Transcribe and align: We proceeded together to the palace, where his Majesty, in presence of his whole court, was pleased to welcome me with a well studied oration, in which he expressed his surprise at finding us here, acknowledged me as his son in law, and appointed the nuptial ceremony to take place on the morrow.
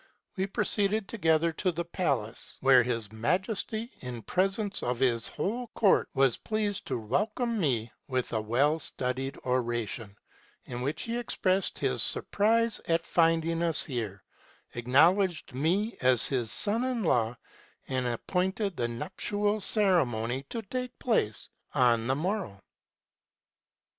We 0.35 0.47
proceeded 0.47 1.07
together 1.07 1.51
to 1.53 1.71
the 1.71 1.85
palace, 1.85 2.57
where 2.61 2.81
his 2.81 3.11
Majesty, 3.11 3.91
in 3.99 4.23
presence 4.23 4.81
of 4.81 4.97
his 4.97 5.27
whole 5.27 5.67
court, 5.75 6.09
was 6.15 6.37
pleased 6.39 6.87
to 6.87 6.97
welcome 6.97 7.59
me 7.59 7.91
with 8.07 8.33
a 8.33 8.41
well 8.41 8.79
studied 8.79 9.37
oration, 9.45 10.17
in 10.65 10.81
which 10.81 11.03
he 11.03 11.19
expressed 11.19 11.77
his 11.77 12.01
surprise 12.01 12.81
at 12.87 13.05
finding 13.05 13.61
us 13.61 13.83
here, 13.83 14.23
acknowledged 14.73 15.53
me 15.53 15.97
as 16.01 16.25
his 16.25 16.51
son 16.51 16.83
in 16.83 17.03
law, 17.03 17.37
and 17.87 18.07
appointed 18.07 18.75
the 18.77 18.87
nuptial 18.87 19.61
ceremony 19.61 20.41
to 20.49 20.63
take 20.63 20.97
place 20.97 21.47
on 21.75 22.07
the 22.07 22.15
morrow. 22.15 22.59